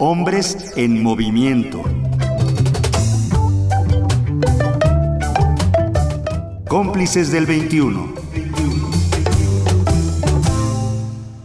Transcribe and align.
Hombres 0.00 0.74
en 0.76 1.02
movimiento. 1.02 1.82
Cómplices 6.68 7.32
del 7.32 7.46
21. 7.46 8.14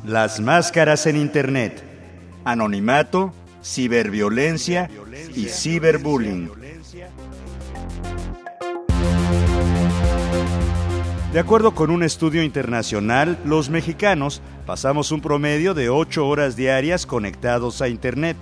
Las 0.05 0.39
máscaras 0.39 1.07
en 1.07 1.15
Internet. 1.15 1.83
Anonimato, 2.45 3.33
ciberviolencia 3.63 4.87
y 5.33 5.45
ciberbullying. 5.45 6.51
De 11.33 11.39
acuerdo 11.39 11.73
con 11.73 11.89
un 11.89 12.03
estudio 12.03 12.43
internacional, 12.43 13.39
los 13.43 13.71
mexicanos 13.71 14.43
pasamos 14.67 15.11
un 15.11 15.19
promedio 15.19 15.73
de 15.73 15.89
8 15.89 16.27
horas 16.27 16.55
diarias 16.55 17.07
conectados 17.07 17.81
a 17.81 17.89
Internet, 17.89 18.37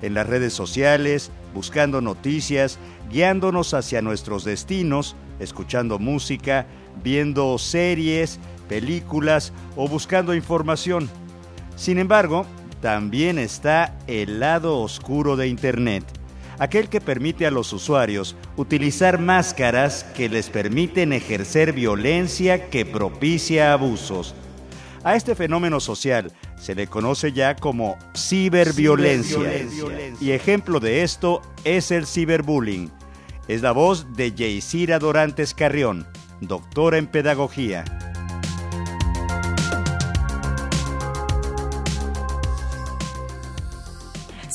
en 0.00 0.14
las 0.14 0.28
redes 0.28 0.52
sociales, 0.52 1.32
buscando 1.52 2.00
noticias, 2.00 2.78
guiándonos 3.10 3.74
hacia 3.74 4.00
nuestros 4.00 4.44
destinos, 4.44 5.16
escuchando 5.40 5.98
música, 5.98 6.68
viendo 7.02 7.58
series, 7.58 8.38
películas 8.68 9.52
o 9.74 9.88
buscando 9.88 10.32
información. 10.32 11.10
Sin 11.74 11.98
embargo, 11.98 12.46
también 12.80 13.40
está 13.40 13.98
el 14.06 14.38
lado 14.38 14.78
oscuro 14.78 15.34
de 15.34 15.48
Internet 15.48 16.19
aquel 16.60 16.90
que 16.90 17.00
permite 17.00 17.46
a 17.46 17.50
los 17.50 17.72
usuarios 17.72 18.36
utilizar 18.56 19.18
máscaras 19.18 20.04
que 20.14 20.28
les 20.28 20.50
permiten 20.50 21.12
ejercer 21.14 21.72
violencia 21.72 22.68
que 22.68 22.84
propicia 22.84 23.72
abusos. 23.72 24.34
A 25.02 25.16
este 25.16 25.34
fenómeno 25.34 25.80
social 25.80 26.30
se 26.60 26.74
le 26.74 26.86
conoce 26.86 27.32
ya 27.32 27.56
como 27.56 27.96
ciberviolencia. 28.14 29.64
Y 30.20 30.32
ejemplo 30.32 30.78
de 30.80 31.02
esto 31.02 31.40
es 31.64 31.90
el 31.90 32.06
ciberbullying. 32.06 32.92
Es 33.48 33.62
la 33.62 33.72
voz 33.72 34.14
de 34.14 34.32
Yeisira 34.32 34.98
Dorantes 34.98 35.54
Carrión, 35.54 36.06
doctora 36.42 36.98
en 36.98 37.06
pedagogía. 37.06 37.84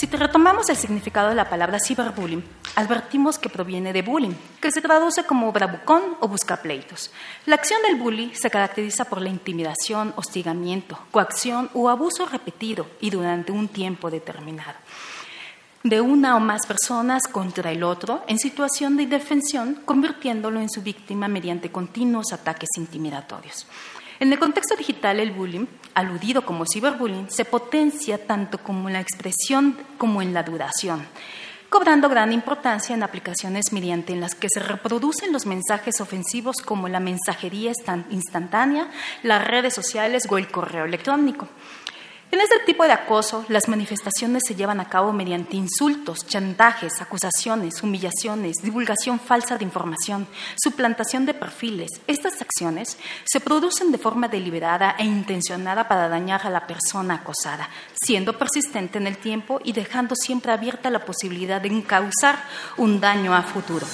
Si 0.06 0.12
te 0.12 0.18
retomamos 0.18 0.70
el 0.70 0.76
significado 0.76 1.30
de 1.30 1.36
la 1.36 1.50
palabra 1.50 1.80
ciberbullying, 1.80 2.44
advertimos 2.76 3.40
que 3.40 3.50
proviene 3.50 3.92
de 3.92 4.04
bullying, 4.04 4.36
que 4.62 4.70
se 4.70 4.80
traduce 4.80 5.24
como 5.24 5.52
bravucón 5.52 6.04
o 6.20 6.28
buscapleitos. 6.28 7.10
La 7.48 7.56
acción 7.56 7.82
del 7.82 7.96
bully 7.96 8.32
se 8.36 8.52
caracteriza 8.52 9.06
por 9.06 9.20
la 9.20 9.30
intimidación, 9.30 10.14
hostigamiento, 10.16 11.00
coacción 11.10 11.72
o 11.74 11.90
abuso 11.90 12.28
repetido 12.28 12.86
y 13.02 13.10
durante 13.10 13.52
un 13.52 13.68
tiempo 13.68 14.12
determinado 14.12 14.78
de 15.82 16.02
una 16.02 16.36
o 16.36 16.40
más 16.40 16.68
personas 16.68 17.24
contra 17.28 17.72
el 17.72 17.82
otro 17.82 18.24
en 18.28 18.38
situación 18.38 18.98
de 18.98 19.04
indefensión, 19.04 19.82
convirtiéndolo 19.86 20.60
en 20.60 20.70
su 20.70 20.84
víctima 20.84 21.28
mediante 21.28 21.72
continuos 21.72 22.32
ataques 22.32 22.70
intimidatorios. 22.78 23.66
En 24.18 24.32
el 24.32 24.40
contexto 24.40 24.78
digital, 24.78 25.20
el 25.20 25.32
bullying, 25.32 25.66
aludido 25.94 26.46
como 26.46 26.66
ciberbullying, 26.66 27.30
se 27.30 27.44
potencia 27.44 28.26
tanto 28.26 28.58
como 28.60 28.88
en 28.88 28.94
la 28.94 29.02
expresión 29.02 29.78
como 29.98 30.22
en 30.22 30.34
la 30.34 30.42
duración, 30.44 31.06
cobrando 31.70 32.08
gran 32.08 32.32
importancia 32.32 32.96
en 32.96 33.04
aplicaciones 33.04 33.74
mediante 33.74 34.16
las 34.16 34.34
que 34.34 34.48
se 34.50 34.62
reproducen 34.62 35.34
los 35.34 35.46
mensajes 35.46 36.00
ofensivos 36.00 36.58
como 36.64 36.88
la 36.88 37.02
mensajería 37.02 37.74
instantánea, 38.10 38.90
las 39.22 39.46
redes 39.46 39.74
sociales 39.74 40.24
o 40.30 40.38
el 40.38 40.48
correo 40.48 40.86
electrónico. 40.86 41.50
En 42.32 42.42
este 42.42 42.60
tipo 42.66 42.84
de 42.84 42.92
acoso, 42.92 43.46
las 43.48 43.70
manifestaciones 43.70 44.44
se 44.46 44.56
llevan 44.56 44.80
a 44.80 44.90
cabo 44.90 45.14
mediante 45.14 45.56
insultos, 45.56 46.26
chantajes, 46.28 47.00
acusaciones, 47.00 47.82
humillaciones, 47.82 48.58
divulgación 48.62 49.20
falsa 49.20 49.58
de 49.58 49.64
información, 49.64 50.28
suplantación 50.62 51.26
de 51.26 51.34
perfiles. 51.34 51.90
Estas 52.08 52.42
acciones 52.42 52.98
se 53.24 53.40
producen 53.40 53.92
de 53.92 54.00
forma 54.00 54.28
deliberada 54.28 54.96
e 54.98 55.06
intencionada 55.06 55.88
para 55.88 56.10
dañar 56.10 56.42
a 56.46 56.50
la 56.50 56.68
persona 56.68 57.16
acosada, 57.16 57.70
siendo 57.94 58.38
persistente 58.38 58.98
en 58.98 59.08
el 59.08 59.18
tiempo 59.18 59.62
y 59.64 59.72
dejando 59.72 60.16
siempre 60.16 60.52
abierta 60.52 60.90
la 60.90 61.06
posibilidad 61.06 61.62
de 61.62 61.84
causar 61.84 62.40
un 62.78 63.00
daño 63.00 63.34
a 63.34 63.44
futuro. 63.44 63.86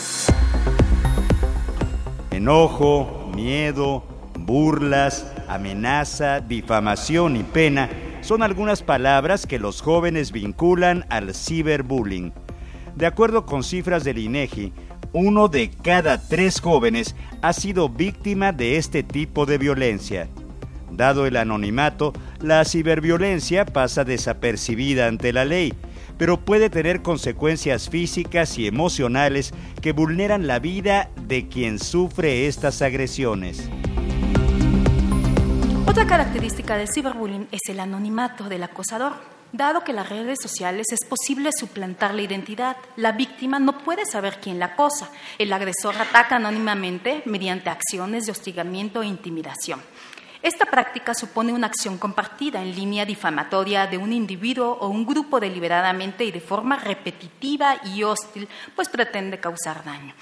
Enojo, 2.32 3.30
miedo, 3.36 4.04
burlas, 4.34 5.32
amenaza, 5.48 6.40
difamación 6.40 7.36
y 7.36 7.44
pena 7.44 7.90
son 8.32 8.44
algunas 8.44 8.82
palabras 8.82 9.46
que 9.46 9.60
los 9.60 9.82
jóvenes 9.82 10.32
vinculan 10.32 11.06
al 11.10 11.36
ciberbullying. 11.36 12.32
De 12.96 13.06
acuerdo 13.06 13.46
con 13.46 13.62
cifras 13.62 14.06
del 14.06 14.20
INEGI, 14.20 14.72
uno 15.12 15.50
de 15.50 15.70
cada 15.70 16.18
tres 16.18 16.62
jóvenes 16.62 17.14
ha 17.42 17.52
sido 17.52 17.90
víctima 17.90 18.54
de 18.54 18.78
este 18.78 19.04
tipo 19.04 19.46
de 19.46 19.58
violencia. 19.58 20.30
Dado 20.90 21.26
el 21.26 21.36
anonimato, 21.36 22.14
la 22.40 22.64
ciberviolencia 22.64 23.66
pasa 23.66 24.06
desapercibida 24.06 25.08
ante 25.08 25.34
la 25.34 25.44
ley, 25.44 25.74
pero 26.18 26.40
puede 26.40 26.70
tener 26.70 27.02
consecuencias 27.02 27.90
físicas 27.90 28.58
y 28.58 28.66
emocionales 28.66 29.54
que 29.82 29.92
vulneran 29.92 30.48
la 30.48 30.60
vida 30.60 31.10
de 31.28 31.50
quien 31.50 31.80
sufre 31.80 32.48
estas 32.48 32.82
agresiones. 32.82 33.70
Otra 35.92 36.08
característica 36.08 36.78
del 36.78 36.88
ciberbullying 36.88 37.50
es 37.52 37.60
el 37.68 37.82
anonimato 37.82 38.46
del 38.46 38.64
acosador. 38.64 39.12
Dado 39.52 39.84
que 39.84 39.92
las 39.92 40.08
redes 40.08 40.40
sociales 40.42 40.88
es 40.90 41.06
posible 41.06 41.50
suplantar 41.52 42.14
la 42.14 42.22
identidad, 42.22 42.78
la 42.96 43.12
víctima 43.12 43.60
no 43.60 43.80
puede 43.80 44.06
saber 44.06 44.40
quién 44.42 44.58
la 44.58 44.68
acosa. 44.68 45.10
El 45.38 45.52
agresor 45.52 45.96
ataca 45.98 46.38
anónimamente 46.38 47.24
mediante 47.26 47.70
acciones 47.70 48.26
de 48.26 48.32
hostigamiento 48.32 49.02
e 49.02 49.08
intimidación. 49.08 49.82
Esta 50.42 50.64
práctica 50.64 51.14
supone 51.14 51.52
una 51.52 51.68
acción 51.68 51.98
compartida 51.98 52.62
en 52.62 52.74
línea 52.74 53.06
difamatoria 53.06 53.86
de 53.86 53.98
un 53.98 54.14
individuo 54.14 54.78
o 54.80 54.88
un 54.88 55.06
grupo 55.06 55.42
deliberadamente 55.42 56.24
y 56.24 56.32
de 56.32 56.40
forma 56.40 56.78
repetitiva 56.78 57.82
y 57.84 58.04
hostil, 58.04 58.48
pues 58.78 58.88
pretende 58.88 59.42
causar 59.42 59.84
daño. 59.84 60.14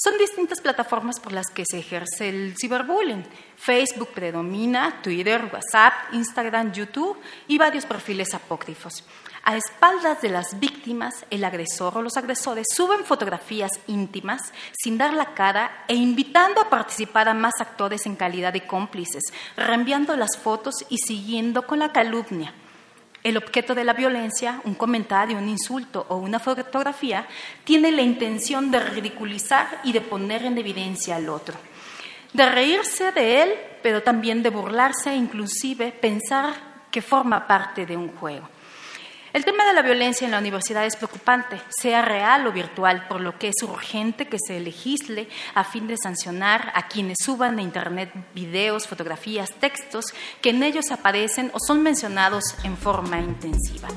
Son 0.00 0.16
distintas 0.16 0.60
plataformas 0.60 1.18
por 1.18 1.32
las 1.32 1.48
que 1.52 1.64
se 1.68 1.80
ejerce 1.80 2.28
el 2.28 2.54
ciberbullying. 2.56 3.24
Facebook 3.56 4.10
predomina, 4.14 5.02
Twitter, 5.02 5.50
WhatsApp, 5.52 5.92
Instagram, 6.12 6.70
YouTube 6.72 7.18
y 7.48 7.58
varios 7.58 7.84
perfiles 7.84 8.32
apócrifos. 8.32 9.04
A 9.42 9.56
espaldas 9.56 10.22
de 10.22 10.28
las 10.28 10.60
víctimas, 10.60 11.26
el 11.30 11.42
agresor 11.42 11.98
o 11.98 12.02
los 12.02 12.16
agresores 12.16 12.68
suben 12.72 13.04
fotografías 13.04 13.72
íntimas 13.88 14.52
sin 14.80 14.98
dar 14.98 15.14
la 15.14 15.34
cara 15.34 15.84
e 15.88 15.96
invitando 15.96 16.60
a 16.60 16.70
participar 16.70 17.28
a 17.28 17.34
más 17.34 17.54
actores 17.60 18.06
en 18.06 18.14
calidad 18.14 18.52
de 18.52 18.68
cómplices, 18.68 19.24
reenviando 19.56 20.14
las 20.16 20.38
fotos 20.38 20.74
y 20.88 20.98
siguiendo 20.98 21.66
con 21.66 21.80
la 21.80 21.90
calumnia. 21.90 22.54
El 23.28 23.36
objeto 23.36 23.74
de 23.74 23.84
la 23.84 23.92
violencia, 23.92 24.62
un 24.64 24.74
comentario, 24.74 25.36
un 25.36 25.50
insulto 25.50 26.06
o 26.08 26.16
una 26.16 26.38
fotografía, 26.38 27.26
tiene 27.62 27.92
la 27.92 28.00
intención 28.00 28.70
de 28.70 28.80
ridiculizar 28.80 29.82
y 29.84 29.92
de 29.92 30.00
poner 30.00 30.46
en 30.46 30.56
evidencia 30.56 31.16
al 31.16 31.28
otro, 31.28 31.54
de 32.32 32.48
reírse 32.48 33.12
de 33.12 33.42
él, 33.42 33.50
pero 33.82 34.02
también 34.02 34.42
de 34.42 34.48
burlarse 34.48 35.10
e 35.10 35.16
inclusive 35.16 35.92
pensar 35.92 36.54
que 36.90 37.02
forma 37.02 37.46
parte 37.46 37.84
de 37.84 37.98
un 37.98 38.16
juego. 38.16 38.48
El 39.34 39.44
tema 39.44 39.66
de 39.66 39.74
la 39.74 39.82
violencia 39.82 40.24
en 40.24 40.30
la 40.30 40.38
universidad 40.38 40.86
es 40.86 40.96
preocupante, 40.96 41.60
sea 41.68 42.00
real 42.00 42.46
o 42.46 42.52
virtual, 42.52 43.06
por 43.08 43.20
lo 43.20 43.38
que 43.38 43.48
es 43.48 43.62
urgente 43.62 44.26
que 44.26 44.38
se 44.38 44.58
legisle 44.58 45.28
a 45.54 45.64
fin 45.64 45.86
de 45.86 45.98
sancionar 45.98 46.72
a 46.74 46.88
quienes 46.88 47.18
suban 47.22 47.58
a 47.58 47.62
Internet 47.62 48.10
videos, 48.34 48.88
fotografías, 48.88 49.52
textos 49.52 50.06
que 50.40 50.50
en 50.50 50.62
ellos 50.62 50.90
aparecen 50.90 51.50
o 51.52 51.58
son 51.60 51.82
mencionados 51.82 52.54
en 52.64 52.78
forma 52.78 53.20
intensiva. 53.20 53.88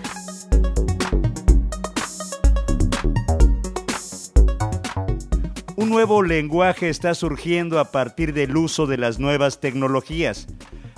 Un 5.77 5.89
nuevo 5.89 6.23
lenguaje 6.23 6.89
está 6.89 7.15
surgiendo 7.15 7.79
a 7.79 7.91
partir 7.91 8.33
del 8.33 8.57
uso 8.57 8.85
de 8.85 8.97
las 8.97 9.17
nuevas 9.17 9.61
tecnologías. 9.61 10.47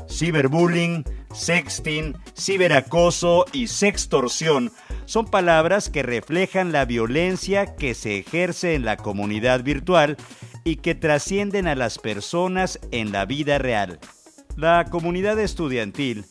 Ciberbullying, 0.09 1.05
sexting, 1.33 2.15
ciberacoso 2.35 3.45
y 3.51 3.67
sextorsión 3.67 4.71
son 5.05 5.25
palabras 5.25 5.89
que 5.89 6.03
reflejan 6.03 6.71
la 6.71 6.85
violencia 6.85 7.75
que 7.75 7.93
se 7.93 8.19
ejerce 8.19 8.75
en 8.75 8.85
la 8.85 8.97
comunidad 8.97 9.63
virtual 9.63 10.17
y 10.63 10.77
que 10.77 10.95
trascienden 10.95 11.67
a 11.67 11.75
las 11.75 11.99
personas 11.99 12.79
en 12.91 13.11
la 13.11 13.25
vida 13.25 13.57
real. 13.57 13.99
La 14.55 14.85
comunidad 14.89 15.39
estudiantil 15.39 16.25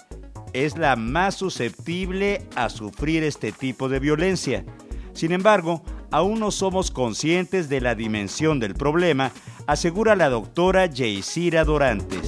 es 0.52 0.76
la 0.76 0.96
más 0.96 1.34
susceptible 1.34 2.46
a 2.54 2.68
sufrir 2.68 3.24
este 3.24 3.52
tipo 3.52 3.88
de 3.88 3.98
violencia. 3.98 4.64
Sin 5.12 5.32
embargo, 5.32 5.82
aún 6.10 6.40
no 6.40 6.50
somos 6.50 6.90
conscientes 6.90 7.68
de 7.68 7.80
la 7.80 7.94
dimensión 7.94 8.60
del 8.60 8.74
problema, 8.74 9.32
asegura 9.66 10.16
la 10.16 10.28
doctora 10.28 10.86
Yeisira 10.86 11.64
Dorantes. 11.64 12.21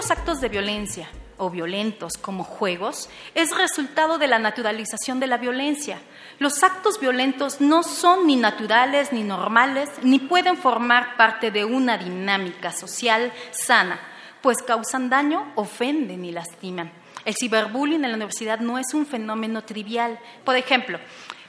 Los 0.00 0.10
actos 0.10 0.40
de 0.40 0.48
violencia, 0.48 1.10
o 1.36 1.50
violentos 1.50 2.14
como 2.14 2.42
juegos 2.42 3.10
es 3.34 3.54
resultado 3.54 4.16
de 4.16 4.28
la 4.28 4.38
naturalización 4.38 5.20
de 5.20 5.26
la 5.26 5.36
violencia. 5.36 5.98
Los 6.38 6.62
actos 6.62 6.98
violentos 6.98 7.60
no 7.60 7.82
son 7.82 8.26
ni 8.26 8.36
naturales 8.36 9.12
ni 9.12 9.24
normales, 9.24 9.90
ni 10.02 10.18
pueden 10.18 10.56
formar 10.56 11.18
parte 11.18 11.50
de 11.50 11.66
una 11.66 11.98
dinámica 11.98 12.72
social 12.72 13.30
sana, 13.50 14.00
pues 14.40 14.62
causan 14.66 15.10
daño, 15.10 15.52
ofenden 15.54 16.24
y 16.24 16.32
lastiman. 16.32 16.90
El 17.26 17.34
ciberbullying 17.38 18.02
en 18.02 18.12
la 18.12 18.16
universidad 18.16 18.60
no 18.60 18.78
es 18.78 18.94
un 18.94 19.04
fenómeno 19.04 19.64
trivial. 19.64 20.18
Por 20.46 20.56
ejemplo, 20.56 20.98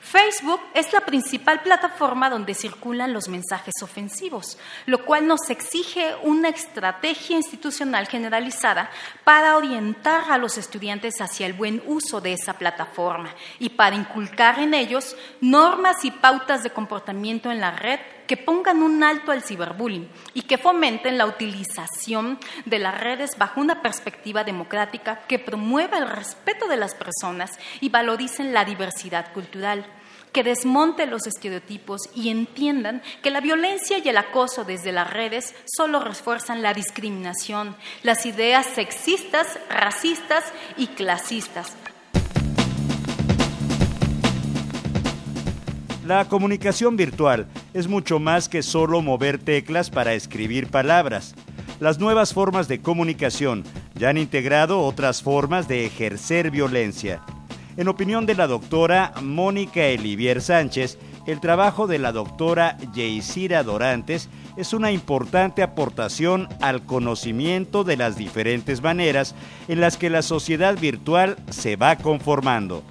Facebook 0.02 0.60
es 0.74 0.92
la 0.94 1.02
principal 1.02 1.62
plataforma 1.62 2.30
donde 2.30 2.56
circulan 2.56 3.14
los 3.14 3.30
mensajes 3.30 3.76
ofensivos, 3.84 4.58
lo 4.88 5.06
cual 5.06 5.28
nos 5.28 5.48
exige 5.52 6.16
una 6.24 6.50
estrategia 6.50 7.38
institucional 7.38 8.08
generalizada 8.08 8.90
para 9.24 9.56
orientar 9.56 10.32
a 10.32 10.40
los 10.40 10.58
estudiantes 10.58 11.22
hacia 11.22 11.46
el 11.46 11.54
buen 11.54 11.84
uso 11.86 12.20
de 12.20 12.34
esa 12.34 12.54
plataforma 12.54 13.36
y 13.60 13.70
para 13.70 13.96
inculcar 13.96 14.60
en 14.60 14.74
ellos 14.74 15.16
normas 15.40 16.04
y 16.04 16.10
pautas 16.10 16.64
de 16.64 16.72
comportamiento 16.72 17.52
en 17.52 17.62
la 17.62 17.72
red 17.72 18.00
que 18.32 18.38
pongan 18.38 18.82
un 18.82 19.04
alto 19.04 19.34
al 19.34 19.44
ciberbullying 19.44 20.08
y 20.34 20.44
que 20.44 20.58
fomenten 20.58 21.18
la 21.18 21.26
utilización 21.26 22.40
de 22.64 22.80
las 22.80 22.98
redes 22.98 23.38
bajo 23.38 23.60
una 23.60 23.82
perspectiva 23.82 24.46
democrática 24.46 25.24
que 25.28 25.38
promueva 25.38 25.98
el 25.98 26.08
respeto 26.08 26.70
de 26.70 26.78
las 26.78 26.96
personas 26.96 27.60
y 27.82 27.90
valoricen 27.90 28.54
la 28.54 28.64
diversidad 28.64 29.34
cultural 29.34 29.86
que 30.32 30.44
desmonte 30.44 31.08
los 31.08 31.28
estereotipos 31.28 32.04
y 32.16 32.30
entiendan 32.30 33.02
que 33.22 33.32
la 33.32 33.42
violencia 33.42 33.98
y 33.98 34.08
el 34.08 34.16
acoso 34.16 34.64
desde 34.64 34.94
las 34.94 35.12
redes 35.12 35.54
solo 35.66 36.00
refuerzan 36.00 36.62
la 36.62 36.74
discriminación, 36.74 37.76
las 38.02 38.26
ideas 38.26 38.66
sexistas, 38.66 39.60
racistas 39.70 40.46
y 40.78 40.88
clasistas. 40.88 41.76
La 46.12 46.28
comunicación 46.28 46.98
virtual 46.98 47.48
es 47.74 47.88
mucho 47.88 48.20
más 48.20 48.50
que 48.50 48.64
solo 48.64 49.02
mover 49.02 49.38
teclas 49.40 49.90
para 49.90 50.14
escribir 50.14 50.68
palabras. 50.68 51.36
Las 51.80 52.00
nuevas 52.00 52.34
formas 52.34 52.68
de 52.68 52.82
comunicación 52.82 53.64
ya 53.96 54.10
han 54.10 54.18
integrado 54.18 54.82
otras 54.82 55.24
formas 55.24 55.70
de 55.70 55.86
ejercer 55.86 56.52
violencia. 56.52 57.22
En 57.78 57.88
opinión 57.88 58.26
de 58.26 58.36
la 58.36 58.48
doctora 58.48 59.14
Mónica 59.22 59.86
Elivier 59.86 60.42
Sánchez, 60.42 60.98
el 61.28 61.40
trabajo 61.40 61.88
de 61.88 61.98
la 61.98 62.12
doctora 62.12 62.78
Yeisira 62.94 63.64
Dorantes 63.64 64.28
es 64.58 64.74
una 64.74 64.92
importante 64.92 65.64
aportación 65.64 66.50
al 66.60 66.86
conocimiento 66.86 67.86
de 67.86 67.96
las 67.96 68.18
diferentes 68.18 68.82
maneras 68.82 69.34
en 69.70 69.80
las 69.80 69.96
que 69.96 70.10
la 70.10 70.24
sociedad 70.24 70.78
virtual 70.78 71.38
se 71.52 71.78
va 71.78 71.96
conformando. 71.96 72.84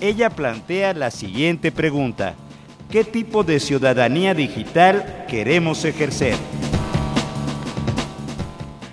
Ella 0.00 0.30
plantea 0.30 0.94
la 0.94 1.10
siguiente 1.10 1.70
pregunta. 1.70 2.34
¿Qué 2.90 3.02
tipo 3.02 3.42
de 3.42 3.58
ciudadanía 3.58 4.34
digital 4.34 5.26
queremos 5.28 5.84
ejercer? 5.84 6.36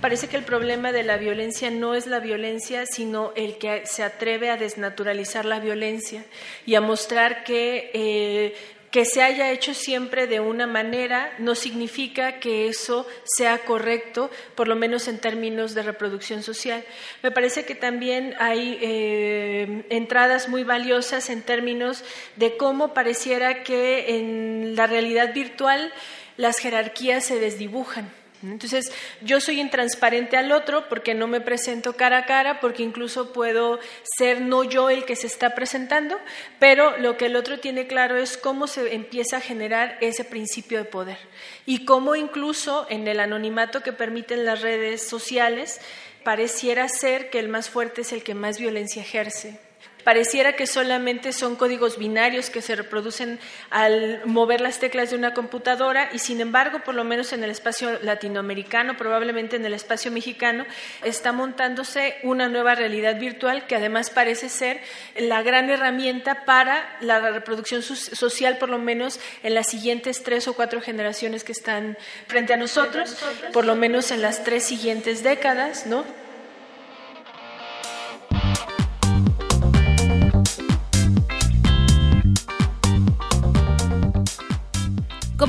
parece 0.04 0.28
que 0.28 0.36
el 0.36 0.44
problema 0.44 0.92
de 0.92 1.02
la 1.02 1.16
violencia 1.16 1.70
no 1.70 1.94
es 1.94 2.06
la 2.06 2.20
violencia, 2.20 2.84
sino 2.84 3.32
el 3.36 3.56
que 3.56 3.86
se 3.86 4.02
atreve 4.02 4.50
a 4.50 4.58
desnaturalizar 4.58 5.46
la 5.46 5.60
violencia 5.60 6.26
y 6.66 6.74
a 6.74 6.82
mostrar 6.82 7.42
que 7.42 7.90
eh, 7.94 8.54
que 8.94 9.04
se 9.04 9.22
haya 9.22 9.50
hecho 9.50 9.74
siempre 9.74 10.28
de 10.28 10.38
una 10.38 10.68
manera 10.68 11.34
no 11.40 11.56
significa 11.56 12.38
que 12.38 12.68
eso 12.68 13.08
sea 13.24 13.64
correcto, 13.64 14.30
por 14.54 14.68
lo 14.68 14.76
menos 14.76 15.08
en 15.08 15.18
términos 15.18 15.74
de 15.74 15.82
reproducción 15.82 16.44
social. 16.44 16.84
Me 17.20 17.32
parece 17.32 17.64
que 17.64 17.74
también 17.74 18.36
hay 18.38 18.78
eh, 18.80 19.84
entradas 19.90 20.48
muy 20.48 20.62
valiosas 20.62 21.28
en 21.28 21.42
términos 21.42 22.04
de 22.36 22.56
cómo 22.56 22.94
pareciera 22.94 23.64
que 23.64 24.16
en 24.16 24.76
la 24.76 24.86
realidad 24.86 25.34
virtual 25.34 25.92
las 26.36 26.58
jerarquías 26.58 27.24
se 27.24 27.40
desdibujan. 27.40 28.23
Entonces, 28.52 28.92
yo 29.20 29.40
soy 29.40 29.60
intransparente 29.60 30.36
al 30.36 30.52
otro 30.52 30.88
porque 30.88 31.14
no 31.14 31.26
me 31.26 31.40
presento 31.40 31.94
cara 31.94 32.18
a 32.18 32.26
cara, 32.26 32.60
porque 32.60 32.82
incluso 32.82 33.32
puedo 33.32 33.80
ser 34.16 34.40
no 34.40 34.64
yo 34.64 34.90
el 34.90 35.04
que 35.04 35.16
se 35.16 35.26
está 35.26 35.54
presentando, 35.54 36.18
pero 36.58 36.96
lo 36.98 37.16
que 37.16 37.26
el 37.26 37.36
otro 37.36 37.60
tiene 37.60 37.86
claro 37.86 38.16
es 38.16 38.36
cómo 38.36 38.66
se 38.66 38.94
empieza 38.94 39.38
a 39.38 39.40
generar 39.40 39.98
ese 40.00 40.24
principio 40.24 40.78
de 40.78 40.84
poder 40.84 41.18
y 41.66 41.84
cómo 41.84 42.16
incluso 42.16 42.86
en 42.90 43.08
el 43.08 43.20
anonimato 43.20 43.82
que 43.82 43.92
permiten 43.92 44.44
las 44.44 44.60
redes 44.62 45.02
sociales 45.06 45.80
pareciera 46.22 46.88
ser 46.88 47.30
que 47.30 47.38
el 47.38 47.48
más 47.48 47.70
fuerte 47.70 48.02
es 48.02 48.12
el 48.12 48.22
que 48.22 48.34
más 48.34 48.58
violencia 48.58 49.02
ejerce 49.02 49.58
pareciera 50.04 50.54
que 50.54 50.66
solamente 50.66 51.32
son 51.32 51.56
códigos 51.56 51.98
binarios 51.98 52.50
que 52.50 52.62
se 52.62 52.76
reproducen 52.76 53.40
al 53.70 54.20
mover 54.26 54.60
las 54.60 54.78
teclas 54.78 55.10
de 55.10 55.16
una 55.16 55.34
computadora 55.34 56.10
y 56.12 56.18
sin 56.18 56.40
embargo, 56.40 56.80
por 56.84 56.94
lo 56.94 57.04
menos 57.04 57.32
en 57.32 57.42
el 57.42 57.50
espacio 57.50 57.98
latinoamericano, 58.02 58.96
probablemente 58.96 59.56
en 59.56 59.64
el 59.64 59.74
espacio 59.74 60.12
mexicano, 60.12 60.64
está 61.02 61.32
montándose 61.32 62.16
una 62.22 62.48
nueva 62.48 62.74
realidad 62.74 63.18
virtual 63.18 63.66
que 63.66 63.76
además 63.76 64.10
parece 64.10 64.48
ser 64.48 64.80
la 65.16 65.42
gran 65.42 65.70
herramienta 65.70 66.44
para 66.44 66.96
la 67.00 67.20
reproducción 67.30 67.82
social, 67.82 68.58
por 68.58 68.68
lo 68.68 68.78
menos 68.78 69.18
en 69.42 69.54
las 69.54 69.68
siguientes 69.68 70.22
tres 70.22 70.46
o 70.48 70.54
cuatro 70.54 70.80
generaciones 70.80 71.44
que 71.44 71.52
están 71.52 71.96
frente 72.26 72.52
a 72.52 72.56
nosotros, 72.56 73.16
por 73.52 73.64
lo 73.64 73.74
menos 73.74 74.10
en 74.10 74.22
las 74.22 74.44
tres 74.44 74.64
siguientes 74.64 75.22
décadas, 75.22 75.86
¿no? 75.86 76.23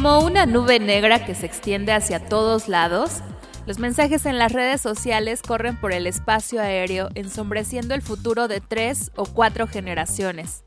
Como 0.06 0.24
una 0.24 0.46
nube 0.46 0.80
negra 0.80 1.26
que 1.26 1.34
se 1.34 1.48
extiende 1.48 1.92
hacia 1.92 2.20
todos 2.20 2.68
lados, 2.68 3.24
los 3.66 3.80
mensajes 3.80 4.28
en 4.28 4.38
las 4.38 4.52
redes 4.52 4.80
sociales 4.80 5.42
corren 5.42 5.82
por 5.82 5.94
el 5.94 6.06
espacio 6.06 6.62
aéreo 6.62 7.10
ensombreciendo 7.16 7.96
el 7.96 8.04
futuro 8.04 8.48
de 8.48 8.62
tres 8.62 9.12
o 9.16 9.26
cuatro 9.26 9.66
generaciones. 9.66 10.64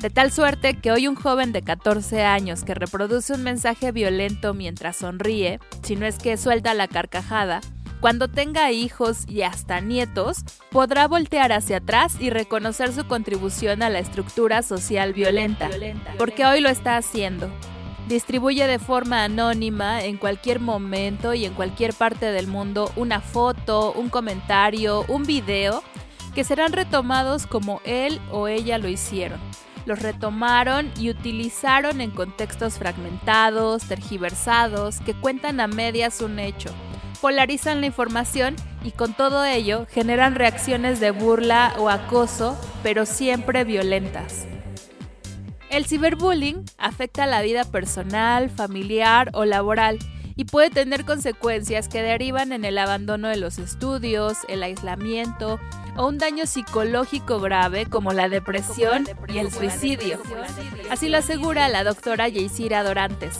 De 0.00 0.10
tal 0.10 0.32
suerte 0.32 0.80
que 0.80 0.90
hoy 0.90 1.06
un 1.06 1.14
joven 1.14 1.52
de 1.52 1.62
14 1.62 2.24
años 2.24 2.64
que 2.64 2.74
reproduce 2.74 3.32
un 3.32 3.44
mensaje 3.44 3.92
violento 3.92 4.54
mientras 4.54 4.96
sonríe, 4.96 5.60
si 5.84 5.94
no 5.94 6.04
es 6.04 6.18
que 6.18 6.36
suelta 6.36 6.74
la 6.74 6.88
carcajada, 6.88 7.60
cuando 8.00 8.26
tenga 8.26 8.72
hijos 8.72 9.18
y 9.28 9.42
hasta 9.42 9.80
nietos, 9.80 10.38
podrá 10.72 11.06
voltear 11.06 11.52
hacia 11.52 11.76
atrás 11.76 12.16
y 12.18 12.30
reconocer 12.30 12.92
su 12.92 13.06
contribución 13.06 13.84
a 13.84 13.88
la 13.88 14.00
estructura 14.00 14.62
social 14.62 15.12
violenta, 15.12 15.70
porque 16.18 16.44
hoy 16.44 16.60
lo 16.60 16.70
está 16.70 16.96
haciendo, 16.96 17.52
distribuye 18.10 18.66
de 18.66 18.80
forma 18.80 19.22
anónima 19.22 20.02
en 20.02 20.16
cualquier 20.16 20.58
momento 20.58 21.32
y 21.32 21.44
en 21.44 21.54
cualquier 21.54 21.94
parte 21.94 22.26
del 22.26 22.48
mundo 22.48 22.90
una 22.96 23.20
foto, 23.20 23.92
un 23.92 24.08
comentario, 24.08 25.04
un 25.06 25.22
video 25.22 25.84
que 26.34 26.42
serán 26.42 26.72
retomados 26.72 27.46
como 27.46 27.80
él 27.84 28.20
o 28.32 28.48
ella 28.48 28.78
lo 28.78 28.88
hicieron. 28.88 29.38
Los 29.86 30.00
retomaron 30.00 30.90
y 30.98 31.08
utilizaron 31.08 32.00
en 32.00 32.10
contextos 32.10 32.78
fragmentados, 32.78 33.84
tergiversados, 33.84 34.98
que 35.00 35.14
cuentan 35.14 35.60
a 35.60 35.68
medias 35.68 36.20
un 36.20 36.40
hecho, 36.40 36.70
polarizan 37.20 37.80
la 37.80 37.86
información 37.86 38.56
y 38.82 38.90
con 38.90 39.14
todo 39.14 39.44
ello 39.44 39.86
generan 39.88 40.34
reacciones 40.34 40.98
de 40.98 41.12
burla 41.12 41.74
o 41.78 41.88
acoso, 41.88 42.58
pero 42.82 43.06
siempre 43.06 43.62
violentas. 43.62 44.46
El 45.70 45.86
ciberbullying 45.86 46.64
afecta 46.78 47.28
la 47.28 47.42
vida 47.42 47.64
personal, 47.64 48.50
familiar 48.50 49.30
o 49.34 49.44
laboral 49.44 50.00
y 50.34 50.44
puede 50.44 50.68
tener 50.68 51.04
consecuencias 51.04 51.86
que 51.86 52.02
derivan 52.02 52.52
en 52.52 52.64
el 52.64 52.76
abandono 52.76 53.28
de 53.28 53.36
los 53.36 53.58
estudios, 53.60 54.38
el 54.48 54.64
aislamiento 54.64 55.60
o 55.96 56.08
un 56.08 56.18
daño 56.18 56.46
psicológico 56.46 57.38
grave 57.38 57.86
como 57.86 58.12
la 58.12 58.28
depresión 58.28 59.06
y 59.28 59.38
el 59.38 59.52
suicidio. 59.52 60.18
Así 60.90 61.08
lo 61.08 61.18
asegura 61.18 61.68
la 61.68 61.84
doctora 61.84 62.28
Yeisira 62.28 62.82
Dorantes. 62.82 63.38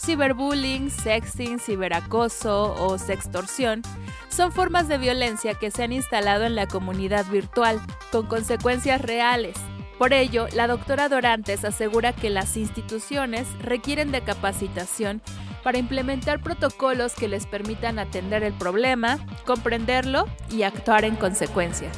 Ciberbullying, 0.00 0.90
sexting, 0.90 1.58
ciberacoso 1.58 2.74
o 2.74 2.96
sextorsión 2.96 3.82
son 4.30 4.50
formas 4.50 4.88
de 4.88 4.96
violencia 4.96 5.54
que 5.54 5.70
se 5.70 5.82
han 5.82 5.92
instalado 5.92 6.44
en 6.44 6.56
la 6.56 6.66
comunidad 6.66 7.26
virtual, 7.26 7.80
con 8.10 8.26
consecuencias 8.26 9.02
reales 9.02 9.56
por 9.98 10.12
ello, 10.12 10.46
la 10.54 10.66
doctora 10.66 11.08
Dorantes 11.08 11.64
asegura 11.64 12.12
que 12.12 12.30
las 12.30 12.56
instituciones 12.56 13.46
requieren 13.60 14.12
de 14.12 14.22
capacitación 14.22 15.22
para 15.62 15.78
implementar 15.78 16.40
protocolos 16.40 17.14
que 17.14 17.28
les 17.28 17.46
permitan 17.46 17.98
atender 17.98 18.42
el 18.42 18.52
problema, 18.52 19.18
comprenderlo 19.46 20.26
y 20.50 20.62
actuar 20.62 21.04
en 21.04 21.16
consecuencia. 21.16 21.90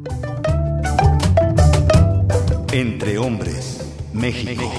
Entre 2.72 3.18
hombres, 3.18 3.82
México. 4.14 4.72